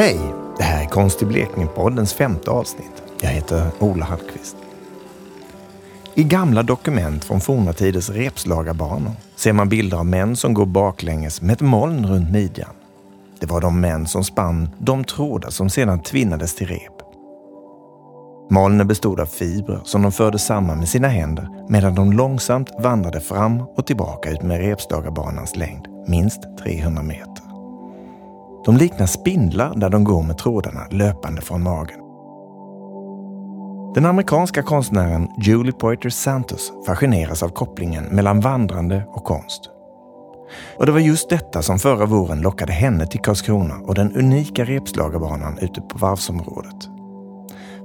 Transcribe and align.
Hej! 0.00 0.20
Det 0.56 0.62
här 0.62 0.84
är 0.84 0.88
Konst 0.88 1.22
i 1.22 1.24
Blekinge-poddens 1.24 2.14
femte 2.14 2.50
avsnitt. 2.50 3.02
Jag 3.20 3.30
heter 3.30 3.70
Ola 3.78 4.04
Hallqvist. 4.04 4.56
I 6.14 6.24
gamla 6.24 6.62
dokument 6.62 7.24
från 7.24 7.40
forna 7.40 7.72
tiders 7.72 8.10
repslagarbanor 8.10 9.12
ser 9.36 9.52
man 9.52 9.68
bilder 9.68 9.96
av 9.96 10.06
män 10.06 10.36
som 10.36 10.54
går 10.54 10.66
baklänges 10.66 11.42
med 11.42 11.52
ett 11.52 11.60
moln 11.60 12.06
runt 12.06 12.30
midjan. 12.30 12.70
Det 13.40 13.46
var 13.46 13.60
de 13.60 13.80
män 13.80 14.06
som 14.06 14.24
spann 14.24 14.68
de 14.78 15.04
trådar 15.04 15.50
som 15.50 15.70
sedan 15.70 16.02
tvinnades 16.02 16.54
till 16.54 16.66
rep. 16.66 17.02
Molnen 18.50 18.88
bestod 18.88 19.20
av 19.20 19.26
fibrer 19.26 19.80
som 19.84 20.02
de 20.02 20.12
förde 20.12 20.38
samman 20.38 20.78
med 20.78 20.88
sina 20.88 21.08
händer 21.08 21.48
medan 21.68 21.94
de 21.94 22.12
långsamt 22.12 22.70
vandrade 22.78 23.20
fram 23.20 23.60
och 23.60 23.86
tillbaka 23.86 24.30
ut 24.30 24.42
med 24.42 24.60
repslagarbanans 24.60 25.56
längd, 25.56 25.86
minst 26.06 26.40
300 26.58 27.02
meter. 27.02 27.49
De 28.64 28.76
liknar 28.76 29.06
spindlar 29.06 29.74
där 29.74 29.90
de 29.90 30.04
går 30.04 30.22
med 30.22 30.38
trådarna 30.38 30.86
löpande 30.90 31.42
från 31.42 31.62
magen. 31.62 32.00
Den 33.94 34.06
amerikanska 34.06 34.62
konstnären 34.62 35.28
Julie 35.38 35.72
Poitras 35.72 36.14
Santos 36.14 36.72
fascineras 36.86 37.42
av 37.42 37.48
kopplingen 37.48 38.04
mellan 38.04 38.40
vandrande 38.40 39.04
och 39.08 39.24
konst. 39.24 39.70
Och 40.78 40.86
det 40.86 40.92
var 40.92 41.00
just 41.00 41.30
detta 41.30 41.62
som 41.62 41.78
förra 41.78 42.06
våren 42.06 42.40
lockade 42.40 42.72
henne 42.72 43.06
till 43.06 43.20
Karlskrona 43.20 43.76
och 43.76 43.94
den 43.94 44.16
unika 44.16 44.64
repslagarbanan 44.64 45.58
ute 45.58 45.80
på 45.80 45.98
varvsområdet. 45.98 46.88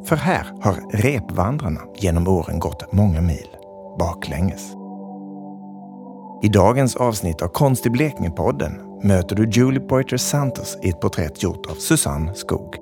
För 0.05 0.15
här 0.15 0.47
har 0.61 0.75
repvandrarna 0.91 1.81
genom 1.95 2.27
åren 2.27 2.59
gått 2.59 2.93
många 2.93 3.21
mil, 3.21 3.47
baklänges. 3.99 4.73
I 6.43 6.47
dagens 6.47 6.95
avsnitt 6.95 7.41
av 7.41 7.47
Konst 7.47 7.85
i 7.85 7.89
Blekinge-podden 7.89 8.94
möter 9.05 9.35
du 9.35 9.49
Julie 9.49 9.79
Poiter 9.79 10.17
Santos 10.17 10.77
i 10.83 10.89
ett 10.89 10.99
porträtt 10.99 11.43
gjort 11.43 11.65
av 11.65 11.75
Susanne 11.75 12.35
Skog. 12.35 12.75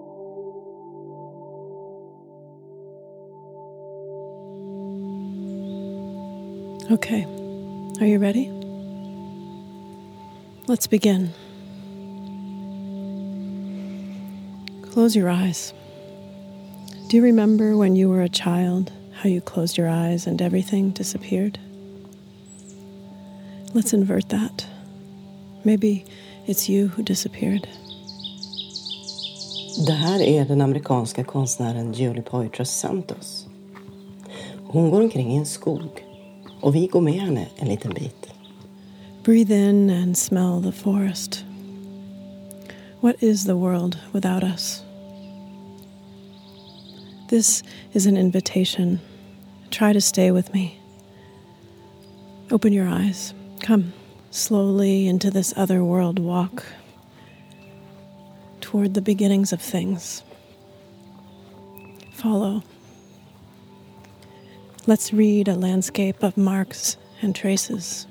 Okay, 6.90 7.26
are 8.00 8.08
you 8.08 8.20
ready? 8.20 8.50
Let's 10.68 10.90
begin. 10.90 11.30
Close 14.94 15.20
your 15.20 15.30
eyes. 15.30 15.74
Do 17.10 17.18
you 17.18 17.24
remember 17.24 17.76
when 17.76 17.96
you 17.96 18.10
were 18.10 18.24
a 18.24 18.30
child 18.30 18.92
how 19.14 19.30
you 19.30 19.42
closed 19.42 19.78
your 19.78 19.90
eyes 19.90 20.28
and 20.28 20.42
everything 20.42 20.92
disappeared? 20.92 21.60
Let's 23.74 23.94
invert 23.94 24.30
that. 24.30 24.73
Maybe 25.66 26.06
it's 26.46 26.70
you 26.70 26.90
who 26.96 27.04
disappeared. 27.04 27.68
Det 29.88 29.94
här 29.94 30.22
är 30.22 30.46
den 30.46 30.62
amerikanska 30.62 31.24
konstnären 31.24 31.94
Julie 31.94 32.22
Poitras 32.22 32.80
Santos. 32.80 33.48
Hon 34.64 34.90
går 34.90 35.02
omkring 35.02 35.32
i 35.32 35.38
en 35.38 35.46
skog 35.46 36.06
och 36.62 36.76
vi 36.76 36.88
går 36.88 37.02
med 37.02 37.14
henne 37.14 37.48
en 37.56 37.68
liten 37.68 37.94
bit. 37.94 38.28
Breathe 39.24 39.70
in 39.70 39.90
and 39.90 40.18
smell 40.18 40.64
the 40.64 40.72
forest. 40.72 41.46
What 43.00 43.24
is 43.24 43.46
the 43.46 43.56
world 43.56 43.98
without 44.14 44.44
us? 44.44 44.84
This 47.30 47.64
is 47.94 48.08
an 48.08 48.18
invitation. 48.18 49.00
Try 49.70 49.94
to 49.94 50.02
stay 50.02 50.32
with 50.32 50.54
me. 50.54 50.80
Open 52.52 52.74
your 52.74 52.88
eyes. 52.88 53.34
Come 53.66 53.94
slowly 54.34 55.08
into 55.08 55.30
this 55.30 55.54
other 55.56 55.84
world 55.84 56.18
walk 56.18 56.66
toward 58.62 58.96
the 58.96 59.02
beginnings 59.02 59.54
of 59.54 59.62
things. 59.62 60.24
Follow. 62.14 62.64
Let's 64.88 65.14
read 65.14 65.48
a 65.48 65.56
landscape 65.56 66.24
of 66.24 66.36
marks 66.36 66.98
and 67.22 67.36
traces. 67.36 68.08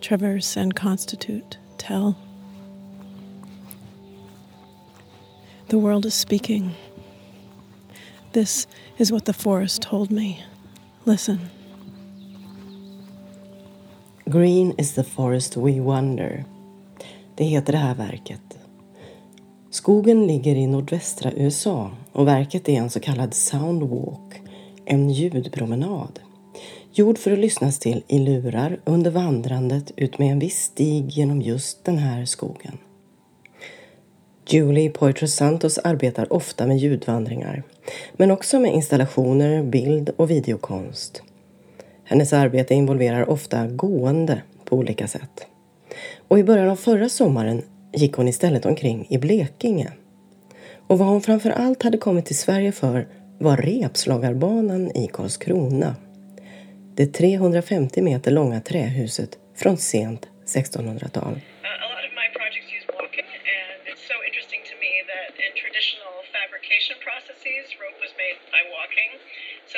Traverse 0.00 0.56
and 0.56 0.74
constitute, 0.74 1.56
tell. 1.78 2.18
The 5.68 5.78
world 5.78 6.04
is 6.04 6.14
speaking. 6.14 6.74
This 8.32 8.66
is 8.98 9.12
what 9.12 9.24
the 9.24 9.32
forest 9.32 9.82
told 9.82 10.10
me. 10.10 10.42
Listen. 11.06 11.50
Green 14.30 14.74
is 14.78 14.94
the 14.94 15.04
forest 15.04 15.56
we 15.56 15.80
wonder. 15.80 16.44
Det 17.34 17.44
heter 17.44 17.72
det 17.72 17.78
här 17.78 17.94
verket. 17.94 18.58
Skogen 19.70 20.26
ligger 20.26 20.56
i 20.56 20.66
nordvästra 20.66 21.32
USA 21.32 21.90
och 22.12 22.28
verket 22.28 22.68
är 22.68 22.72
en 22.72 22.90
så 22.90 23.00
kallad 23.00 23.34
soundwalk, 23.34 24.42
en 24.84 25.10
ljudpromenad. 25.10 26.20
Gjord 26.92 27.18
för 27.18 27.32
att 27.32 27.38
lyssnas 27.38 27.78
till 27.78 28.02
i 28.08 28.18
lurar 28.18 28.80
under 28.84 29.10
vandrandet 29.10 29.92
ut 29.96 30.18
med 30.18 30.32
en 30.32 30.38
viss 30.38 30.62
stig 30.62 31.10
genom 31.10 31.42
just 31.42 31.84
den 31.84 31.98
här 31.98 32.24
skogen. 32.24 32.78
Julie 34.48 34.90
Poitras 34.90 35.34
Santos 35.34 35.78
arbetar 35.78 36.32
ofta 36.32 36.66
med 36.66 36.78
ljudvandringar, 36.78 37.62
men 38.16 38.30
också 38.30 38.60
med 38.60 38.74
installationer, 38.74 39.62
bild 39.62 40.10
och 40.16 40.30
videokonst. 40.30 41.22
Hennes 42.08 42.32
arbete 42.32 42.74
involverar 42.74 43.30
ofta 43.30 43.66
gående 43.66 44.42
på 44.64 44.76
olika 44.76 45.08
sätt. 45.08 45.46
Och 46.28 46.38
i 46.38 46.44
början 46.44 46.68
av 46.68 46.76
förra 46.76 47.08
sommaren 47.08 47.62
gick 47.92 48.12
hon 48.12 48.28
istället 48.28 48.66
omkring 48.66 49.06
i 49.10 49.18
Blekinge. 49.18 49.92
Och 50.86 50.98
vad 50.98 51.08
hon 51.08 51.22
framför 51.22 51.50
allt 51.50 51.82
hade 51.82 51.98
kommit 51.98 52.26
till 52.26 52.38
Sverige 52.38 52.72
för 52.72 53.08
var 53.38 53.56
Repslagarbanan 53.56 54.96
i 54.96 55.08
Karlskrona. 55.12 55.96
Det 56.94 57.06
350 57.06 58.02
meter 58.02 58.30
långa 58.30 58.60
trähuset 58.60 59.30
från 59.56 59.76
sent 59.76 60.28
1600-tal 60.46 61.40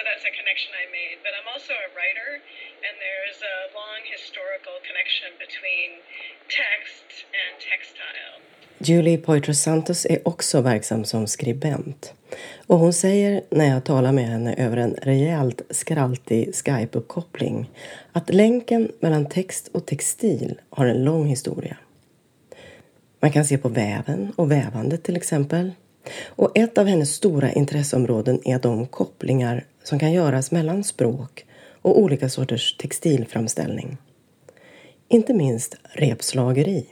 so 0.01 0.05
that's 0.11 0.27
a 0.33 0.35
connection 0.41 0.73
I 0.83 0.87
made. 1.01 1.17
But 1.25 1.33
I'm 1.39 1.49
also 1.55 1.75
a 1.87 1.91
writer, 1.97 2.31
and 2.87 2.95
there's 3.05 3.41
a 3.55 3.57
long 3.81 4.01
historical 4.17 4.77
connection 4.89 5.31
between 5.45 5.89
text 6.63 7.07
and 7.41 7.53
textile. 7.71 8.35
Julie 8.89 9.19
Poitras 9.19 9.63
Santos 9.63 10.07
är 10.07 10.29
också 10.29 10.61
verksam 10.61 11.05
som 11.05 11.27
skribent. 11.27 12.15
Och 12.67 12.79
hon 12.79 12.93
säger 12.93 13.43
när 13.51 13.69
jag 13.69 13.85
talar 13.85 14.13
med 14.13 14.25
henne 14.25 14.55
över 14.55 14.77
en 14.77 14.95
rejält 15.03 15.63
skraltig 15.71 16.55
Skype-uppkoppling 16.55 17.71
att 18.13 18.31
länken 18.31 18.93
mellan 19.01 19.29
text 19.29 19.69
och 19.73 19.87
textil 19.87 20.61
har 20.71 20.87
en 20.87 21.05
lång 21.05 21.27
historia. 21.27 21.77
Man 23.21 23.33
kan 23.33 23.45
se 23.45 23.59
på 23.59 23.69
väven 23.69 24.33
och 24.37 24.51
vävandet 24.51 25.03
till 25.03 25.17
exempel. 25.17 25.73
Och 26.27 26.59
ett 26.59 26.79
av 26.79 26.87
hennes 26.87 27.15
stora 27.15 27.53
intresseområden 27.53 28.41
är 28.45 28.59
de 28.59 28.87
kopplingar 28.87 29.65
som 29.83 29.99
kan 29.99 30.13
göras 30.13 30.51
mellan 30.51 30.85
språk 30.85 31.47
och 31.83 31.99
olika 31.99 32.29
sorters 32.29 32.77
textilframställning. 32.77 33.97
Inte 35.09 35.35
minst 35.35 35.77
repslageri. 35.83 36.87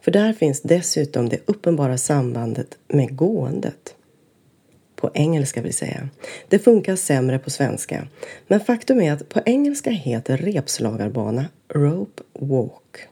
För 0.00 0.10
där 0.10 0.32
finns 0.32 0.62
dessutom 0.62 1.28
det 1.28 1.40
uppenbara 1.46 1.98
sambandet 1.98 2.78
med 2.88 3.16
gåendet. 3.16 3.94
På 4.96 5.10
engelska 5.14 5.62
vill 5.62 5.74
säga. 5.74 6.08
Det 6.48 6.58
funkar 6.58 6.96
sämre 6.96 7.38
på 7.38 7.50
svenska. 7.50 8.08
Men 8.46 8.60
faktum 8.60 9.00
är 9.00 9.12
att 9.12 9.28
på 9.28 9.40
engelska 9.46 9.90
heter 9.90 10.36
repslagarbana 10.36 11.44
rope 11.68 12.22
walk. 12.32 13.08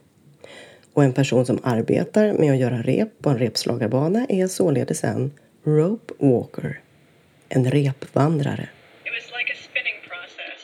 Och 0.93 1.03
en 1.03 1.13
person 1.13 1.45
som 1.45 1.59
arbetar 1.63 2.33
med 2.33 2.51
att 2.51 2.57
göra 2.57 2.81
rep 2.81 3.09
på 3.21 3.29
en 3.29 3.37
repslagarbana 3.37 4.25
är 4.29 4.47
således 4.47 5.03
en 5.03 5.31
rope 5.63 6.13
walker. 6.17 6.81
En 7.49 7.71
repvandrare. 7.71 8.67
It 9.05 9.13
was 9.19 9.27
like 9.39 9.49
a 9.55 9.59
spinning 9.67 9.99
process, 10.11 10.61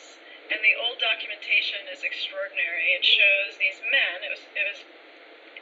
and 0.53 0.59
the 0.67 0.73
old 0.83 0.97
documentation 1.09 1.81
is 1.93 2.01
extraordinary. 2.09 2.85
It 2.97 3.03
shows 3.17 3.51
these 3.63 3.79
men. 3.95 4.17
It 4.25 4.31
was, 4.35 4.43
it 4.59 4.65
was 4.69 4.79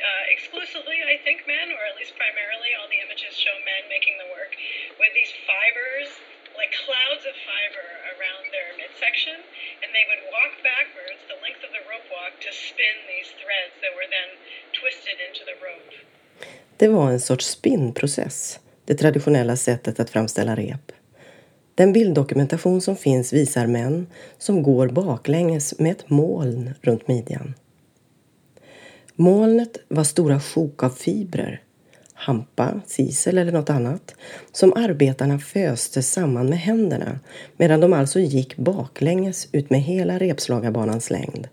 uh, 0.07 0.18
exclusively, 0.29 0.99
I 1.13 1.17
think, 1.25 1.45
men, 1.45 1.67
or 1.75 1.81
at 1.89 1.95
least 1.99 2.13
primarily, 2.15 2.71
all 2.77 2.89
the 2.89 3.01
images 3.01 3.33
show 3.35 3.55
men 3.65 3.83
making 3.89 4.15
the 4.21 4.29
work 4.31 4.53
with 5.01 5.11
these 5.17 5.33
fibers, 5.49 6.09
like 6.59 6.71
clouds 6.85 7.23
of 7.29 7.35
fiber 7.49 7.87
around 8.13 8.43
their 8.55 8.69
midsection, 8.81 9.37
and 9.81 9.89
they 9.95 10.05
would 10.09 10.23
walk 10.35 10.53
backwards 10.71 11.19
the 11.31 11.39
length 11.45 11.61
of 11.67 11.71
the 11.75 11.83
rope 11.91 12.07
walk 12.15 12.33
to 12.45 12.51
spin 12.67 12.97
these 13.13 13.29
threads 13.41 13.73
that 13.81 13.93
were 13.97 14.09
then 14.17 14.29
twisted 14.79 15.17
into 15.27 15.41
the 15.49 15.57
rope. 15.67 15.93
Det 16.77 16.87
var 16.87 17.11
en 17.11 17.19
sorts 17.19 17.45
spinnprocess, 17.45 18.59
det 18.85 18.95
traditionella 18.95 19.55
sättet 19.55 19.99
att 19.99 20.09
framställa 20.09 20.55
rep. 20.55 20.91
Den 21.75 21.93
bilddokumentation 21.93 22.81
som 22.81 22.95
finns 22.97 23.33
visar 23.33 23.67
män 23.67 24.07
som 24.37 24.63
går 24.63 24.87
baklänges 24.87 25.79
med 25.79 25.91
ett 25.91 26.09
moln 26.09 26.73
runt 26.81 27.07
midjan. 27.07 27.53
Molnet 29.21 29.77
var 29.87 30.03
stora 30.03 30.39
sjok 30.39 30.83
av 30.83 30.89
fibrer, 30.89 31.61
hampa, 32.13 32.81
sisel 32.85 33.37
eller 33.37 33.51
något 33.51 33.69
annat, 33.69 34.15
som 34.51 34.73
arbetarna 34.73 35.39
föste 35.39 36.03
samman 36.03 36.49
med 36.49 36.59
händerna 36.59 37.19
medan 37.57 37.79
de 37.79 37.93
alltså 37.93 38.19
gick 38.19 38.57
baklänges 38.57 39.47
ut 39.51 39.69
med 39.69 39.81
hela 39.81 40.17
repslagarbanans 40.17 41.09
längd. 41.09 41.47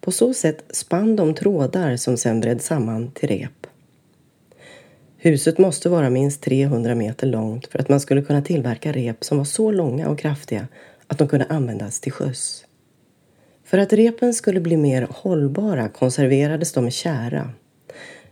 På 0.00 0.12
så 0.12 0.34
sätt 0.34 0.64
spann 0.70 1.16
de 1.16 1.34
trådar 1.34 1.96
som 1.96 2.16
sedan 2.16 2.40
breds 2.40 2.66
samman 2.66 3.10
till 3.10 3.28
rep. 3.28 3.66
Huset 5.16 5.58
måste 5.58 5.88
vara 5.88 6.10
minst 6.10 6.42
300 6.42 6.94
meter 6.94 7.26
långt 7.26 7.66
för 7.66 7.78
att 7.78 7.88
man 7.88 8.00
skulle 8.00 8.22
kunna 8.22 8.42
tillverka 8.42 8.92
rep 8.92 9.24
som 9.24 9.38
var 9.38 9.44
så 9.44 9.70
långa 9.70 10.08
och 10.08 10.18
kraftiga 10.18 10.68
att 11.06 11.18
de 11.18 11.28
kunde 11.28 11.46
användas 11.46 12.00
till 12.00 12.12
sjöss. 12.12 12.64
För 13.72 13.78
att 13.78 13.92
repen 13.92 14.34
skulle 14.34 14.60
bli 14.60 14.76
mer 14.76 15.06
hållbara 15.10 15.88
konserverades 15.88 16.72
de 16.72 16.88
i 16.88 16.90
kära. 16.90 17.50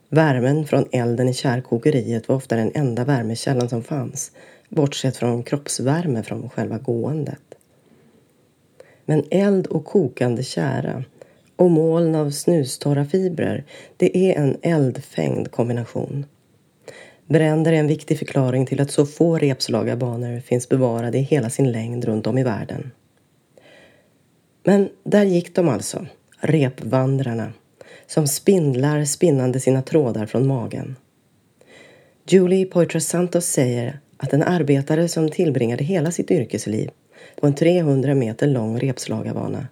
Värmen 0.09 0.67
från 0.67 0.85
elden 0.93 1.29
i 1.29 1.35
kärkokeriet 1.35 2.29
var 2.29 2.37
ofta 2.37 2.57
den 2.57 2.71
enda 2.75 3.05
värmekällan 3.05 3.69
som 3.69 3.83
fanns, 3.83 4.33
bortsett 4.69 5.17
från 5.17 5.43
kroppsvärme 5.43 6.23
från 6.23 6.51
själva 6.51 6.79
gåendet. 6.79 7.55
Men 9.05 9.25
eld 9.31 9.67
och 9.67 9.85
kokande 9.85 10.43
kära 10.43 11.05
och 11.57 11.71
moln 11.71 12.15
av 12.15 12.31
snustorra 12.31 13.05
fibrer, 13.05 13.65
det 13.97 14.17
är 14.17 14.39
en 14.39 14.57
eldfängd 14.63 15.51
kombination. 15.51 16.27
Bränder 17.27 17.73
är 17.73 17.77
en 17.77 17.87
viktig 17.87 18.19
förklaring 18.19 18.67
till 18.67 18.81
att 18.81 18.91
så 18.91 19.07
få 19.07 19.39
repslagarbanor 19.39 20.41
finns 20.41 20.69
bevarade 20.69 21.19
i 21.19 21.23
hela 21.23 21.51
sin 21.51 21.73
längd 21.73 22.05
runt 22.05 22.27
om 22.27 22.39
i 22.39 22.45
världen. 22.45 22.91
Men 24.65 24.89
där 25.05 25.25
gick 25.25 25.55
de 25.55 25.69
alltså, 25.69 26.07
repvandrarna, 26.39 27.53
som 28.07 28.27
spindlar 28.27 29.05
spinnande 29.05 29.61
sina 29.61 29.83
trådar 29.83 30.27
från 30.27 30.47
magen. 30.47 30.97
Julie 32.27 32.67
Poitras 32.67 33.07
Santos 33.07 33.47
säger 33.47 34.01
att 34.17 34.33
en 34.33 34.43
arbetare 34.43 35.09
som 35.09 35.29
tillbringade 35.29 35.85
hela 35.85 36.11
sitt 36.11 36.31
yrkesliv 36.31 36.91
på 37.41 37.47
en 37.47 37.55
300 37.55 38.15
meter 38.15 38.47
lång 38.47 38.79
repslagarbana 38.79 39.67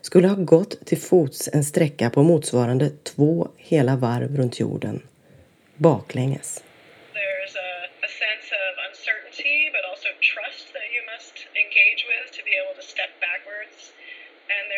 skulle 0.00 0.28
ha 0.28 0.36
gått 0.36 0.86
till 0.86 0.98
fots 0.98 1.48
en 1.52 1.64
sträcka 1.64 2.10
på 2.10 2.22
motsvarande 2.22 2.90
två 3.02 3.48
hela 3.56 3.96
varv 3.96 4.36
runt 4.36 4.60
jorden, 4.60 5.02
baklänges. 5.76 6.62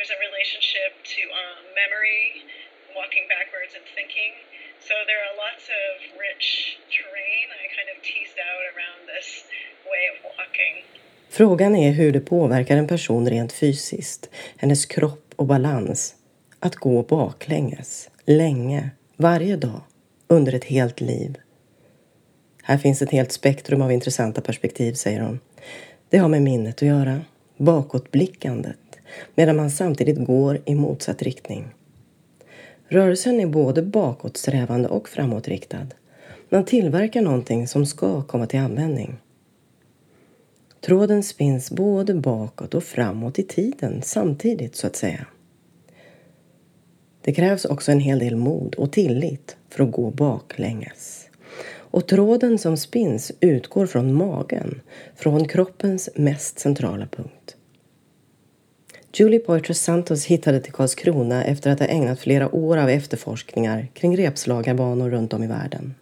There's 0.03 0.19
a 0.19 0.23
relationship 0.29 0.93
to 1.15 1.23
um, 1.43 1.63
memory, 1.83 2.23
walking 2.99 3.25
backwards 3.35 3.73
and 3.79 3.87
thinking. 3.99 4.33
So 4.89 4.95
there 5.09 5.21
are 5.27 5.35
lots 5.47 5.65
of 5.83 5.93
rich 6.27 6.47
terrain 6.95 7.47
I 7.63 7.65
kind 7.79 7.89
of 7.95 7.99
teased 8.09 8.39
out 8.51 8.65
around 8.73 9.01
this 9.15 9.29
way 9.91 10.03
of 10.13 10.17
walking. 10.31 10.75
Frågan 11.31 11.77
är 11.77 11.93
hur 11.93 12.13
det 12.13 12.21
påverkar 12.21 12.77
en 12.77 12.87
person 12.87 13.31
rent 13.31 13.53
fysiskt, 13.53 14.31
hennes 14.57 14.87
kropp 14.87 15.35
och 15.37 15.47
balans, 15.47 16.15
att 16.61 16.77
gå 16.77 17.03
baklänges, 17.03 18.11
länge, 18.27 18.91
varje 19.17 19.57
dag, 19.57 19.81
under 20.29 20.53
ett 20.55 20.65
helt 20.65 21.01
liv. 21.01 21.39
Här 22.63 22.79
finns 22.79 23.03
ett 23.03 23.11
helt 23.11 23.33
spektrum 23.33 23.83
av 23.83 23.93
intressanta 23.93 24.41
perspektiv, 24.41 24.93
säger 24.95 25.21
hon. 25.21 25.41
Det 26.11 26.19
har 26.19 26.29
med 26.29 26.43
minnet 26.43 26.77
att 26.77 26.89
göra, 26.89 27.21
bakåtblickandet, 27.57 28.79
medan 29.35 29.57
man 29.57 29.71
samtidigt 29.71 30.27
går 30.27 30.59
i 30.65 30.75
motsatt 30.75 31.23
riktning. 31.23 31.65
Rörelsen 32.89 33.41
är 33.41 33.47
både 33.47 33.83
bakåtsträvande 33.83 34.89
och 34.89 35.09
framåtriktad. 35.09 35.87
Man 36.49 36.65
tillverkar 36.65 37.23
någonting 37.23 37.69
som 37.69 37.87
ska 37.87 38.23
komma 38.23 38.47
till 38.47 38.61
användning. 38.61 39.17
Tråden 40.81 41.23
spinns 41.23 41.71
både 41.71 42.15
bakåt 42.15 42.75
och 42.75 42.85
framåt 42.85 43.39
i 43.39 43.43
tiden 43.43 44.03
samtidigt, 44.03 44.77
så 44.77 44.87
att 44.87 44.97
säga. 44.97 45.27
Det 47.21 47.33
krävs 47.33 47.65
också 47.65 47.93
en 47.93 48.01
hel 48.01 48.19
del 48.19 48.37
mod 48.37 48.75
och 48.75 48.93
tillit 48.93 49.57
för 49.69 49.85
att 49.85 49.93
gå 49.93 50.11
baklänges. 50.11 51.29
Och 51.75 52.07
tråden 52.07 52.59
som 52.59 52.77
spinns 52.77 53.33
utgår 53.41 53.87
från 53.87 54.15
magen, 54.15 54.81
från 55.17 55.49
kroppens 55.49 56.11
mest 56.15 56.59
centrala 56.59 57.07
punkt. 57.07 57.57
Julie 59.15 59.39
Poitras 59.39 59.79
Santos 59.79 60.25
hittade 60.25 60.61
till 60.61 60.73
Karlskrona 60.73 61.45
efter 61.45 61.71
att 61.71 61.81
ha 61.81 61.87
ägnat 61.87 62.21
flera 62.21 62.55
år 62.55 62.77
av 62.77 62.89
efterforskningar 62.89 63.89
kring 63.95 64.17
repslagarbanor 64.17 65.11
runt 65.11 65.33
om 65.33 65.43
i 65.43 65.47
världen. 65.47 65.95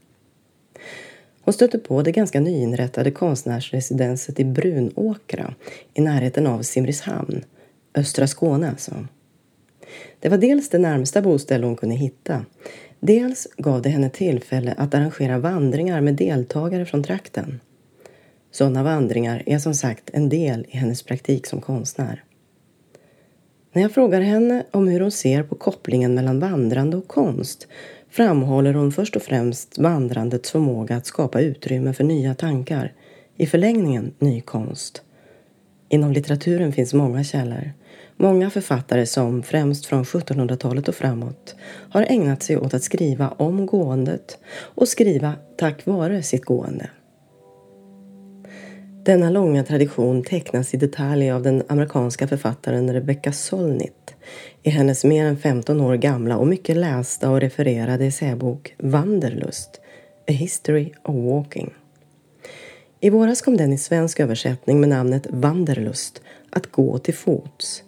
Hon 1.42 1.54
stötte 1.54 1.78
på 1.78 2.02
det 2.02 2.12
ganska 2.12 2.40
nyinrättade 2.40 3.10
konstnärsresidenset 3.10 4.40
i 4.40 4.44
Brunåkra 4.44 5.54
i 5.94 6.00
närheten 6.00 6.46
av 6.46 6.62
Simrishamn, 6.62 7.44
östra 7.94 8.26
Skåne 8.26 8.68
alltså. 8.68 9.06
Det 10.20 10.28
var 10.28 10.38
dels 10.38 10.68
det 10.68 10.78
närmsta 10.78 11.22
boställe 11.22 11.66
hon 11.66 11.76
kunde 11.76 11.94
hitta. 11.94 12.44
Dels 13.00 13.48
gav 13.56 13.82
det 13.82 13.88
henne 13.88 14.10
tillfälle 14.10 14.74
att 14.78 14.94
arrangera 14.94 15.38
vandringar 15.38 16.00
med 16.00 16.14
deltagare 16.14 16.86
från 16.86 17.02
trakten. 17.02 17.60
Sådana 18.50 18.82
vandringar 18.82 19.42
är 19.46 19.58
som 19.58 19.74
sagt 19.74 20.10
en 20.12 20.28
del 20.28 20.66
i 20.68 20.76
hennes 20.76 21.02
praktik 21.02 21.46
som 21.46 21.60
konstnär. 21.60 22.24
När 23.72 23.82
jag 23.82 23.93
frågar 23.93 24.20
henne 24.20 24.64
om 24.70 24.88
hur 24.88 25.00
hon 25.00 25.11
ser 25.11 25.43
på 25.43 25.55
kopplingen 25.55 26.14
mellan 26.14 26.40
vandrande 26.40 26.96
och 26.96 27.08
konst 27.08 27.69
framhåller 28.11 28.75
hon 28.75 28.93
först 28.93 29.17
och 29.17 29.22
främst 29.22 29.78
vandrandets 29.78 30.50
förmåga 30.50 30.96
att 30.96 31.06
skapa 31.06 31.40
utrymme 31.40 31.93
för 31.93 32.05
nya 32.05 32.34
tankar, 32.34 32.93
i 33.37 33.46
förlängningen 33.46 34.14
ny 34.19 34.40
konst. 34.40 35.02
Inom 35.88 36.12
litteraturen 36.12 36.72
finns 36.72 36.94
många 36.94 37.25
källor. 37.25 37.72
Många 38.17 38.50
författare 38.50 39.06
som, 39.06 39.43
främst 39.43 39.87
från 39.87 40.05
1700-talet 40.05 40.88
och 40.88 40.94
framåt, 40.94 41.55
har 41.90 42.06
ägnat 42.08 42.43
sig 42.43 42.56
åt 42.56 42.75
att 42.75 42.82
skriva 42.82 43.28
om 43.28 43.66
gåendet 43.66 44.38
och 44.55 44.88
skriva 44.88 45.34
tack 45.56 45.87
vare 45.87 46.23
sitt 46.23 46.44
gående. 46.44 46.90
Denna 49.05 49.31
långa 49.31 49.64
tradition 49.64 50.23
tecknas 50.23 50.75
i 50.75 50.76
detalj 50.76 51.31
av 51.31 51.43
den 51.43 51.62
amerikanska 51.69 52.29
författaren 52.29 52.93
Rebecca 52.93 53.32
Solnit 53.32 54.14
i 54.62 54.70
hennes 54.70 55.05
mer 55.05 55.26
än 55.26 55.37
15 55.37 55.80
år 55.80 55.95
gamla 55.95 56.37
och 56.37 56.47
mycket 56.47 56.76
lästa 56.76 57.30
och 57.30 57.40
refererade 57.40 58.04
essäbok 58.04 58.75
Wanderlust, 58.78 59.80
A 60.28 60.33
History 60.33 60.92
of 61.02 61.14
Walking. 61.14 61.75
I 63.00 63.11
våras 63.11 63.42
kom 63.42 63.57
den 63.57 63.73
i 63.73 63.78
svensk 63.78 64.21
översättning 64.21 64.80
med 64.80 64.88
namnet 64.88 65.26
Wanderlust, 65.30 66.23
att 66.50 66.73
gå 66.73 66.99
till 66.99 67.14
fots 67.14 67.83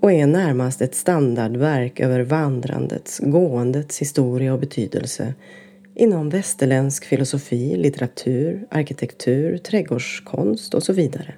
och 0.00 0.12
är 0.12 0.26
närmast 0.26 0.82
ett 0.82 0.94
standardverk 0.94 2.00
över 2.00 2.20
vandrandets, 2.20 3.18
gåendets 3.18 3.98
historia 3.98 4.52
och 4.52 4.60
betydelse 4.60 5.34
inom 6.00 6.28
västerländsk 6.28 7.04
filosofi, 7.04 7.76
litteratur, 7.76 8.66
arkitektur, 8.70 9.58
trädgårdskonst 9.58 10.74
och 10.74 10.82
så 10.82 10.92
vidare. 10.92 11.34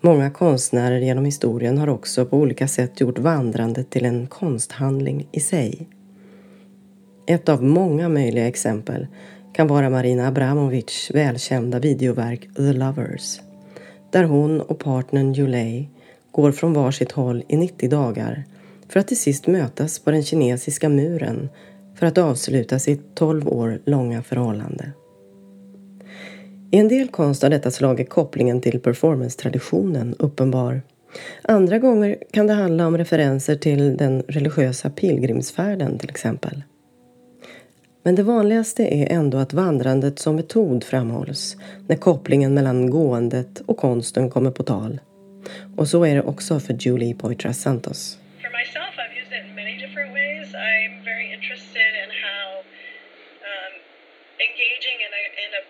Många 0.00 0.30
konstnärer 0.30 0.98
genom 0.98 1.24
historien 1.24 1.78
har 1.78 1.88
också 1.88 2.26
på 2.26 2.36
olika 2.36 2.68
sätt 2.68 3.00
gjort 3.00 3.18
vandrandet 3.18 3.90
till 3.90 4.04
en 4.04 4.26
konsthandling 4.26 5.28
i 5.32 5.40
sig. 5.40 5.88
Ett 7.26 7.48
av 7.48 7.62
många 7.62 8.08
möjliga 8.08 8.48
exempel 8.48 9.06
kan 9.52 9.66
vara 9.66 9.90
Marina 9.90 10.28
Abramovics 10.28 11.10
välkända 11.10 11.78
videoverk 11.78 12.48
The 12.56 12.72
Lovers 12.72 13.40
där 14.10 14.24
hon 14.24 14.60
och 14.60 14.78
partnern 14.78 15.34
Yulei 15.34 15.88
går 16.30 16.52
från 16.52 16.72
varsitt 16.72 17.12
håll 17.12 17.44
i 17.48 17.56
90 17.56 17.90
dagar 17.90 18.44
för 18.88 19.00
att 19.00 19.08
till 19.08 19.18
sist 19.18 19.46
mötas 19.46 19.98
på 19.98 20.10
den 20.10 20.22
kinesiska 20.22 20.88
muren 20.88 21.48
för 21.98 22.06
att 22.06 22.18
avsluta 22.18 22.78
sitt 22.78 23.14
12 23.14 23.48
år 23.48 23.80
långa 23.84 24.22
förhållande. 24.22 24.92
I 26.70 26.78
en 26.78 26.88
del 26.88 27.08
konst 27.08 27.44
av 27.44 27.50
detta 27.50 27.70
slag 27.70 28.00
är 28.00 28.04
kopplingen 28.04 28.60
till 28.60 28.80
performance-traditionen 28.80 30.14
uppenbar. 30.18 30.82
Andra 31.42 31.78
gånger 31.78 32.16
kan 32.32 32.46
det 32.46 32.52
handla 32.52 32.86
om 32.86 32.98
referenser 32.98 33.56
till 33.56 33.96
den 33.96 34.22
religiösa 34.28 34.90
pilgrimsfärden 34.90 35.98
till 35.98 36.10
exempel. 36.10 36.62
Men 38.02 38.14
det 38.14 38.22
vanligaste 38.22 38.82
är 38.82 39.12
ändå 39.12 39.38
att 39.38 39.52
vandrandet 39.52 40.18
som 40.18 40.36
metod 40.36 40.84
framhålls 40.84 41.56
när 41.86 41.96
kopplingen 41.96 42.54
mellan 42.54 42.90
gåendet 42.90 43.62
och 43.66 43.76
konsten 43.76 44.30
kommer 44.30 44.50
på 44.50 44.62
tal. 44.62 45.00
Och 45.76 45.88
så 45.88 46.04
är 46.04 46.14
det 46.14 46.22
också 46.22 46.60
för 46.60 46.76
Julie 46.80 47.14
Poitras 47.14 47.60
Santos. 47.60 48.18
Engaging 54.38 55.02
in 55.02 55.10
a, 55.10 55.24
in 55.46 55.50
a 55.58 55.62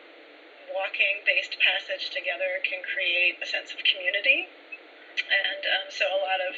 walking 0.72 1.24
based 1.24 1.56
passage 1.60 2.12
together 2.12 2.60
can 2.64 2.84
create 2.84 3.40
a 3.40 3.46
sense 3.48 3.72
of 3.72 3.80
community. 3.84 4.48
And 5.18 5.62
um, 5.64 5.86
so 5.90 6.06
a 6.06 6.20
lot 6.20 6.40
of 6.44 6.54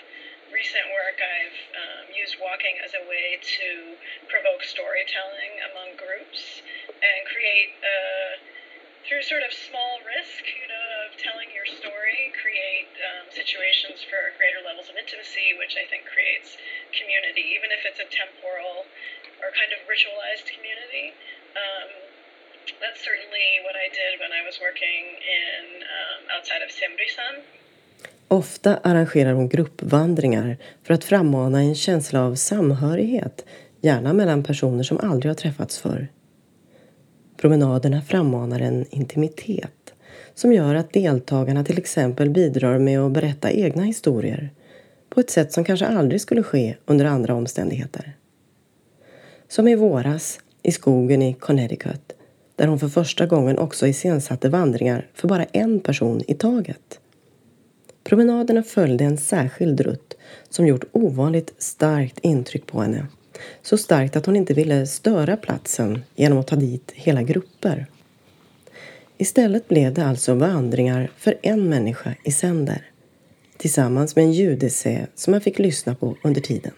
recent 0.53 0.91
work 0.91 1.17
I've 1.23 1.59
um, 1.79 2.05
used 2.11 2.37
walking 2.43 2.77
as 2.83 2.93
a 2.99 3.03
way 3.07 3.39
to 3.39 3.95
provoke 4.27 4.67
storytelling 4.67 5.63
among 5.71 5.95
groups 5.95 6.63
and 6.91 7.23
create, 7.31 7.71
uh, 7.81 8.35
through 9.07 9.23
sort 9.23 9.47
of 9.47 9.55
small 9.55 10.03
risk, 10.05 10.43
you 10.45 10.67
know, 10.67 10.87
of 11.07 11.17
telling 11.17 11.49
your 11.55 11.65
story, 11.65 12.35
create 12.37 12.91
um, 13.01 13.31
situations 13.33 14.03
for 14.05 14.35
greater 14.37 14.61
levels 14.61 14.91
of 14.91 14.99
intimacy, 14.99 15.55
which 15.57 15.79
I 15.79 15.87
think 15.89 16.05
creates 16.11 16.59
community, 16.93 17.57
even 17.57 17.73
if 17.73 17.87
it's 17.87 18.03
a 18.03 18.09
temporal 18.11 18.85
or 19.41 19.55
kind 19.57 19.73
of 19.73 19.81
ritualized 19.89 20.51
community. 20.51 21.17
Um, 21.63 21.89
that's 22.83 23.01
certainly 23.09 23.47
what 23.67 23.77
I 23.85 23.87
did 24.01 24.13
when 24.23 24.33
I 24.39 24.43
was 24.49 24.57
working 24.67 25.03
in 25.39 25.65
um, 25.97 26.19
outside 26.35 26.63
of 26.67 26.71
Simrisan. 26.79 27.35
Ofta 28.29 28.77
arrangerar 28.77 29.33
hon 29.33 29.49
gruppvandringar 29.49 30.57
för 30.83 30.95
att 30.95 31.05
frammana 31.05 31.61
en 31.61 31.75
känsla 31.75 32.25
av 32.25 32.35
samhörighet, 32.35 33.45
gärna 33.81 34.13
mellan 34.13 34.43
personer 34.45 34.83
som 34.83 34.99
aldrig 34.99 35.31
har 35.31 35.37
träffats 35.37 35.79
förr. 35.79 36.09
Promenaderna 37.37 38.03
frammanar 38.03 38.61
en 38.61 38.87
intimitet 38.91 39.95
som 40.35 40.53
gör 40.53 40.75
att 40.75 40.93
deltagarna 40.93 41.65
till 41.65 41.79
exempel 41.79 42.31
bidrar 42.31 42.79
med 42.79 43.01
att 43.01 43.13
berätta 43.13 43.51
egna 43.51 43.83
historier 43.83 44.51
på 45.09 45.21
ett 45.21 45.31
sätt 45.31 45.53
som 45.53 45.65
kanske 45.65 45.87
aldrig 45.87 46.21
skulle 46.21 46.43
ske 46.43 46.77
under 46.87 47.05
andra 47.05 47.35
omständigheter. 47.35 48.13
Som 49.49 49.69
i 49.69 49.75
våras 49.75 50.41
i 50.63 50.73
skogen 50.73 51.23
i 51.23 51.35
Connecticut 51.35 52.13
där 52.57 52.67
hon 52.67 52.79
för 52.79 52.89
första 52.89 53.27
gången 53.27 53.59
också 53.59 53.87
iscensatte 53.87 54.49
vandringar 54.49 55.07
för 55.15 55.29
bara 55.29 55.45
en 55.45 55.81
person 55.81 56.23
i 56.27 56.35
taget. 56.35 57.01
Promenaderna 58.05 58.63
följde 58.63 59.05
en 59.05 59.19
särskild 59.19 59.81
rutt 59.81 60.17
som 60.49 60.67
gjort 60.67 60.85
ovanligt 60.93 61.55
starkt 61.59 62.19
intryck 62.19 62.67
på 62.67 62.83
henne. 62.83 63.07
Så 63.63 63.79
starkt 63.79 64.17
att 64.17 64.27
hon 64.27 64.37
inte 64.37 64.55
ville 64.55 64.87
störa 64.87 65.37
platsen 65.37 66.03
genom 66.15 66.39
att 66.39 66.47
ta 66.47 66.57
dit 66.57 66.93
hela 66.95 67.23
grupper. 67.23 67.87
Istället 69.19 69.69
blev 69.69 69.95
det 69.95 70.05
alltså 70.05 70.35
vandringar 70.35 71.11
för 71.17 71.35
en 71.43 71.69
människa 71.69 72.15
i 72.25 72.33
sänder 72.33 72.91
tillsammans 73.57 74.17
med 74.17 74.25
en 74.25 74.33
ljudessä 74.33 75.07
som 75.15 75.31
man 75.31 75.41
fick 75.41 75.59
lyssna 75.59 75.95
på 75.95 76.17
under 76.23 76.41
tiden. 76.41 76.73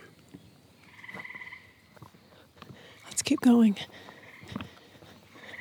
Keep 3.33 3.41
going. 3.41 3.75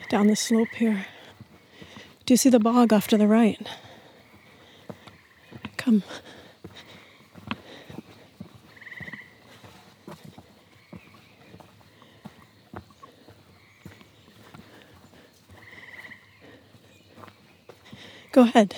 Down 0.09 0.27
the 0.27 0.35
slope 0.35 0.67
here. 0.75 1.05
Do 2.25 2.33
you 2.33 2.37
see 2.37 2.49
the 2.49 2.59
bog 2.59 2.91
off 2.91 3.07
to 3.07 3.17
the 3.17 3.29
right? 3.29 3.65
Come. 5.77 6.03
Go 18.33 18.41
ahead. 18.41 18.75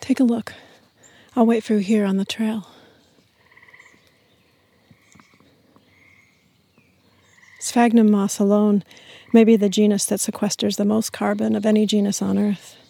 Take 0.00 0.20
a 0.20 0.24
look. 0.24 0.52
I'll 1.34 1.46
wait 1.46 1.64
for 1.64 1.72
you 1.72 1.78
here 1.78 2.04
on 2.04 2.18
the 2.18 2.26
trail. 2.26 2.66
Sphagnum 7.68 8.08
moss 8.08 8.40
alone 8.40 8.80
may 9.28 9.44
be 9.44 9.52
the 9.52 9.68
genus 9.68 10.08
that 10.08 10.24
sequesters 10.24 10.80
the 10.80 10.88
most 10.88 11.12
carbon 11.12 11.52
of 11.52 11.68
any 11.68 11.84
genus 11.84 12.24
on 12.24 12.40
Earth. 12.40 12.80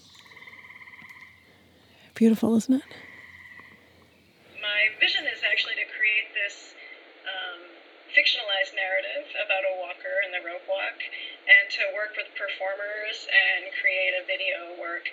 Beautiful, 2.15 2.55
isn't 2.55 2.79
it? 2.79 2.87
My 4.63 4.81
vision 5.03 5.27
is 5.27 5.43
actually 5.43 5.75
to 5.83 5.87
create 5.99 6.31
this 6.31 6.79
um, 7.27 7.59
fictionalized 8.15 8.79
narrative 8.79 9.27
about 9.43 9.67
a 9.67 9.75
walker 9.83 10.23
and 10.23 10.31
the 10.31 10.47
rope 10.47 10.63
walk, 10.71 11.03
and 11.51 11.67
to 11.75 11.83
work 11.99 12.15
with 12.15 12.31
performers 12.39 13.27
and 13.27 13.75
create 13.83 14.15
a 14.15 14.23
video 14.31 14.79
work. 14.79 15.11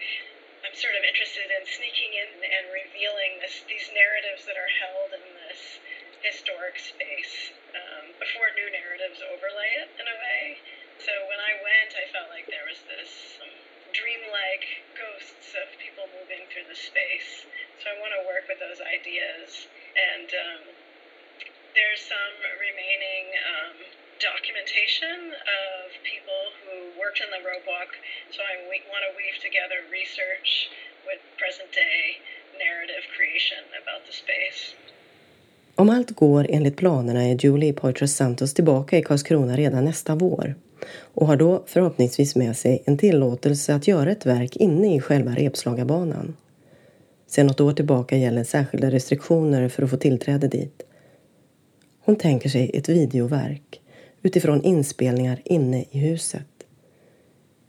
I'm 0.61 0.77
sort 0.77 0.93
of 0.93 1.01
interested 1.01 1.49
in 1.49 1.65
sneaking 1.65 2.13
in 2.13 2.29
and 2.37 2.69
revealing 2.69 3.41
this, 3.41 3.65
these 3.65 3.89
narratives 3.97 4.45
that 4.45 4.61
are 4.61 4.73
held 4.77 5.09
in 5.17 5.25
this 5.49 5.81
historic 6.21 6.77
space 6.77 7.49
um, 7.73 8.04
before 8.19 8.47
new 8.55 8.69
narratives 8.71 9.19
overlay 9.21 9.71
it 9.83 9.89
in 9.99 10.05
a 10.07 10.17
way. 10.17 10.43
So 11.03 11.11
when 11.27 11.39
I 11.39 11.59
went, 11.59 11.91
I 11.95 12.07
felt 12.11 12.31
like 12.31 12.47
there 12.47 12.65
was 12.65 12.79
this 12.87 13.11
um, 13.43 13.51
dreamlike 13.91 14.65
ghosts 14.95 15.55
of 15.55 15.67
people 15.79 16.07
moving 16.15 16.47
through 16.51 16.67
the 16.71 16.77
space. 16.77 17.47
So 17.83 17.91
I 17.91 17.95
want 17.99 18.15
to 18.15 18.23
work 18.23 18.47
with 18.47 18.59
those 18.63 18.79
ideas. 18.79 19.67
And 19.95 20.29
um, 20.31 20.63
there's 21.75 22.03
some 22.03 22.35
remaining 22.59 23.35
um, 23.43 23.77
documentation 24.23 25.35
of 25.35 25.91
people 26.07 26.55
who 26.63 26.95
worked 26.95 27.19
in 27.19 27.27
the 27.31 27.43
walk. 27.67 27.91
So 28.31 28.39
I 28.41 28.63
want 28.87 29.03
to 29.03 29.11
weave 29.17 29.37
together 29.43 29.83
research 29.91 30.71
with 31.03 31.19
present 31.37 31.71
day 31.75 32.23
narrative 32.55 33.03
creation 33.11 33.67
about 33.75 34.07
the 34.07 34.15
space. 34.15 34.73
Om 35.77 35.89
allt 35.89 36.11
går 36.11 36.47
enligt 36.49 36.77
planerna 36.77 37.23
är 37.23 37.37
Julie 37.45 37.73
Poitras 37.73 38.11
Santos 38.11 38.53
tillbaka 38.53 38.97
i 38.97 39.01
Karlskrona 39.01 39.57
redan 39.57 39.85
nästa 39.85 40.15
vår 40.15 40.55
och 40.99 41.27
har 41.27 41.37
då 41.37 41.63
förhoppningsvis 41.65 42.35
med 42.35 42.57
sig 42.57 42.83
en 42.85 42.97
tillåtelse 42.97 43.75
att 43.75 43.87
göra 43.87 44.11
ett 44.11 44.25
verk 44.25 44.55
inne 44.55 44.95
i 44.95 44.99
själva 44.99 45.31
repslagarbanan. 45.35 46.35
Sedan 47.27 47.47
något 47.47 47.61
år 47.61 47.73
tillbaka 47.73 48.17
gäller 48.17 48.43
särskilda 48.43 48.91
restriktioner 48.91 49.69
för 49.69 49.83
att 49.83 49.89
få 49.89 49.97
tillträde 49.97 50.47
dit. 50.47 50.83
Hon 52.05 52.15
tänker 52.15 52.49
sig 52.49 52.71
ett 52.73 52.89
videoverk 52.89 53.81
utifrån 54.21 54.61
inspelningar 54.61 55.41
inne 55.45 55.85
i 55.91 55.99
huset. 55.99 56.47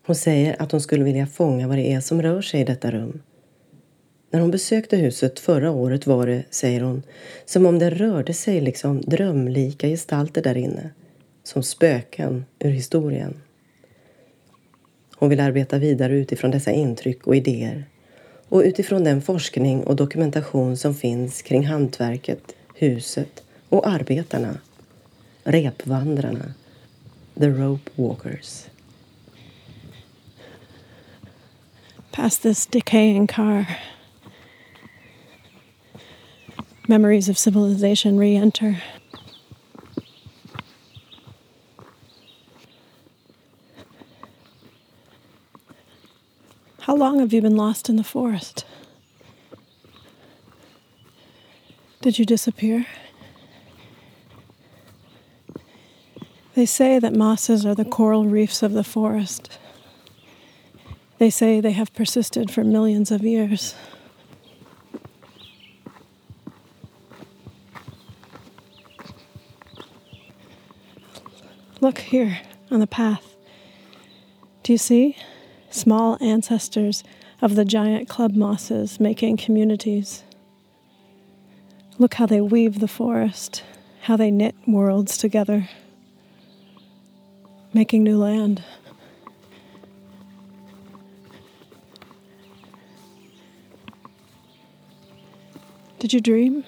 Hon 0.06 0.16
säger 0.16 0.62
att 0.62 0.72
hon 0.72 0.80
skulle 0.80 1.04
vilja 1.04 1.26
fånga 1.26 1.68
vad 1.68 1.76
det 1.76 1.92
är 1.92 2.00
som 2.00 2.22
rör 2.22 2.42
sig 2.42 2.60
i 2.60 2.64
detta 2.64 2.90
rum. 2.90 3.22
När 4.30 4.40
hon 4.40 4.50
besökte 4.50 4.96
huset 4.96 5.38
förra 5.38 5.70
året 5.70 6.06
var 6.06 6.26
det, 6.26 6.44
säger 6.50 6.80
hon, 6.80 7.02
som 7.44 7.66
om 7.66 7.78
det 7.78 7.90
rörde 7.90 8.34
sig 8.34 8.60
liksom 8.60 9.00
drömlika 9.00 9.88
gestalter 9.88 10.42
där 10.42 10.56
inne. 10.56 10.90
Som 11.44 11.62
spöken 11.62 12.44
ur 12.58 12.70
historien. 12.70 13.42
Hon 15.16 15.28
vill 15.28 15.40
arbeta 15.40 15.78
vidare 15.78 16.12
utifrån 16.16 16.50
dessa 16.50 16.72
intryck 16.72 17.26
och 17.26 17.36
idéer 17.36 17.84
och 18.48 18.60
utifrån 18.60 19.04
den 19.04 19.22
forskning 19.22 19.84
och 19.84 19.96
dokumentation 19.96 20.76
som 20.76 20.94
finns 20.94 21.42
kring 21.42 21.66
hantverket, 21.66 22.52
huset 22.74 23.42
och 23.68 23.88
arbetarna, 23.88 24.58
repvandrarna, 25.44 26.54
the 27.34 27.48
rope 27.48 27.90
walkers. 27.94 28.64
Past 32.10 32.42
this 32.42 32.66
decaying 32.66 33.26
car. 33.26 33.66
Memories 36.88 37.28
of 37.28 37.36
civilization 37.36 38.16
re 38.16 38.36
enter. 38.36 38.76
How 46.80 46.94
long 46.94 47.18
have 47.18 47.32
you 47.32 47.42
been 47.42 47.56
lost 47.56 47.88
in 47.88 47.96
the 47.96 48.04
forest? 48.04 48.64
Did 52.00 52.20
you 52.20 52.24
disappear? 52.24 52.86
They 56.54 56.66
say 56.66 57.00
that 57.00 57.12
mosses 57.12 57.66
are 57.66 57.74
the 57.74 57.84
coral 57.84 58.26
reefs 58.26 58.62
of 58.62 58.72
the 58.72 58.84
forest. 58.84 59.58
They 61.18 61.30
say 61.30 61.60
they 61.60 61.72
have 61.72 61.92
persisted 61.92 62.52
for 62.52 62.62
millions 62.62 63.10
of 63.10 63.24
years. 63.24 63.74
Look 71.86 71.98
here 71.98 72.40
on 72.68 72.80
the 72.80 72.88
path. 72.88 73.36
Do 74.64 74.72
you 74.72 74.76
see? 74.76 75.16
Small 75.70 76.18
ancestors 76.20 77.04
of 77.40 77.54
the 77.54 77.64
giant 77.64 78.08
club 78.08 78.34
mosses 78.34 78.98
making 78.98 79.36
communities. 79.36 80.24
Look 81.96 82.14
how 82.14 82.26
they 82.26 82.40
weave 82.40 82.80
the 82.80 82.88
forest, 82.88 83.62
how 84.00 84.16
they 84.16 84.32
knit 84.32 84.56
worlds 84.66 85.16
together, 85.16 85.68
making 87.72 88.02
new 88.02 88.18
land. 88.18 88.64
Did 96.00 96.12
you 96.12 96.20
dream? 96.20 96.64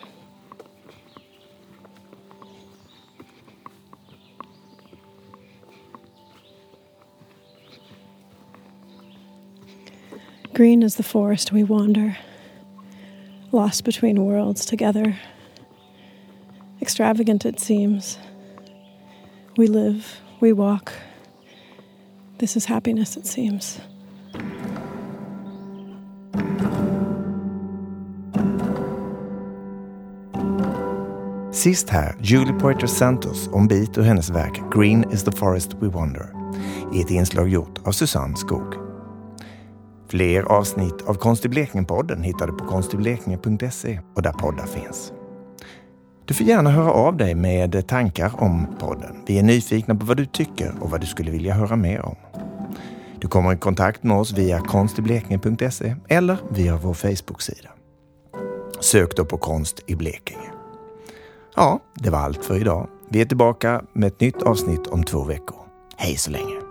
Green 10.59 10.83
is 10.83 10.97
the 10.97 11.05
forest 11.05 11.53
we 11.53 11.63
wander, 11.63 12.17
lost 13.53 13.85
between 13.85 14.25
worlds 14.25 14.67
together. 14.67 15.17
Extravagant 16.83 17.47
it 17.47 17.61
seems. 17.61 18.19
We 19.57 19.69
live, 19.69 20.21
we 20.41 20.53
walk. 20.53 20.93
This 22.39 22.57
is 22.57 22.65
happiness, 22.65 23.17
it 23.17 23.25
seems. 23.25 23.81
Sist 31.53 31.89
här 31.89 32.17
Julie 32.21 32.53
Poiter 32.53 32.87
Santos 32.87 33.49
om 33.53 33.69
bit 33.69 33.99
ur 33.99 34.03
hennes 34.03 34.31
verk 34.31 34.61
Green 34.75 35.05
is 35.13 35.23
the 35.23 35.33
forest 35.33 35.75
we 35.81 35.89
wander 35.89 36.33
i 36.95 37.01
ett 37.01 37.11
inslag 37.11 37.49
gjort 37.49 37.87
av 37.87 37.93
Susanne 37.93 38.37
Skog. 38.37 38.88
Fler 40.09 40.43
avsnitt 40.43 41.03
av 41.07 41.15
Konst 41.15 41.45
i 41.45 41.49
Blekinge-podden 41.49 42.23
hittar 42.23 42.47
du 42.47 42.53
på 42.53 42.65
konstiblekinge.se 42.65 44.01
och 44.15 44.23
där 44.23 44.33
poddar 44.33 44.67
finns. 44.67 45.13
Du 46.25 46.35
får 46.35 46.47
gärna 46.47 46.71
höra 46.71 46.93
av 46.93 47.17
dig 47.17 47.35
med 47.35 47.87
tankar 47.89 48.33
om 48.37 48.67
podden. 48.79 49.17
Vi 49.27 49.39
är 49.39 49.43
nyfikna 49.43 49.95
på 49.95 50.07
vad 50.07 50.17
du 50.17 50.27
tycker 50.27 50.75
och 50.81 50.91
vad 50.91 51.01
du 51.01 51.07
skulle 51.07 51.31
vilja 51.31 51.55
höra 51.55 51.77
mer 51.77 52.05
om. 52.05 52.17
Du 53.21 53.29
kommer 53.29 53.53
i 53.53 53.57
kontakt 53.57 54.03
med 54.03 54.17
oss 54.17 54.33
via 54.33 54.61
konstiblekinge.se 54.61 55.97
eller 56.09 56.39
via 56.51 56.77
vår 56.77 56.95
Facebook-sida. 56.95 57.69
Sök 58.81 59.17
då 59.17 59.25
på 59.25 59.39
Konst 59.39 59.83
i 59.87 59.95
Blekinge. 59.95 60.51
Ja, 61.57 61.81
det 61.95 62.11
var 62.11 62.19
allt 62.19 62.45
för 62.45 62.61
idag. 62.61 62.89
Vi 63.11 63.21
är 63.21 63.25
tillbaka 63.25 63.83
med 63.93 64.07
ett 64.07 64.21
nytt 64.21 64.43
avsnitt 64.43 64.87
om 64.87 65.05
två 65.05 65.25
veckor. 65.25 65.57
Hej 65.97 66.17
så 66.17 66.31
länge! 66.31 66.68